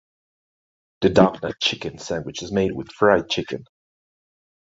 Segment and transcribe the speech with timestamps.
[1.01, 3.65] The doughnut chicken sandwich is made with fried chicken.